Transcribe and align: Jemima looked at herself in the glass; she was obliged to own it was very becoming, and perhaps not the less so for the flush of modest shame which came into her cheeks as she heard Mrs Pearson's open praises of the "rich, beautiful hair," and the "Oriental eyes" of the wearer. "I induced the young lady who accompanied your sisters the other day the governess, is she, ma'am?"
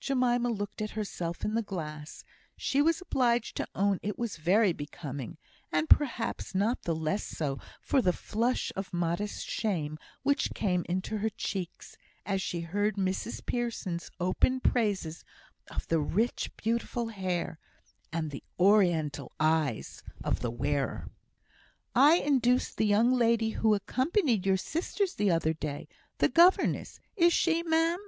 Jemima 0.00 0.48
looked 0.48 0.80
at 0.80 0.92
herself 0.92 1.44
in 1.44 1.52
the 1.52 1.60
glass; 1.60 2.24
she 2.56 2.80
was 2.80 3.02
obliged 3.02 3.54
to 3.58 3.68
own 3.74 3.98
it 4.02 4.18
was 4.18 4.38
very 4.38 4.72
becoming, 4.72 5.36
and 5.70 5.90
perhaps 5.90 6.54
not 6.54 6.84
the 6.84 6.94
less 6.94 7.22
so 7.22 7.58
for 7.82 8.00
the 8.00 8.14
flush 8.14 8.72
of 8.76 8.94
modest 8.94 9.46
shame 9.46 9.98
which 10.22 10.54
came 10.54 10.86
into 10.88 11.18
her 11.18 11.28
cheeks 11.28 11.98
as 12.24 12.40
she 12.40 12.60
heard 12.60 12.96
Mrs 12.96 13.44
Pearson's 13.44 14.10
open 14.18 14.58
praises 14.58 15.22
of 15.70 15.86
the 15.88 16.00
"rich, 16.00 16.50
beautiful 16.56 17.08
hair," 17.08 17.58
and 18.10 18.30
the 18.30 18.42
"Oriental 18.58 19.32
eyes" 19.38 20.02
of 20.24 20.40
the 20.40 20.50
wearer. 20.50 21.10
"I 21.94 22.14
induced 22.14 22.78
the 22.78 22.86
young 22.86 23.12
lady 23.12 23.50
who 23.50 23.74
accompanied 23.74 24.46
your 24.46 24.56
sisters 24.56 25.14
the 25.16 25.30
other 25.30 25.52
day 25.52 25.88
the 26.16 26.30
governess, 26.30 27.00
is 27.18 27.34
she, 27.34 27.62
ma'am?" 27.62 27.98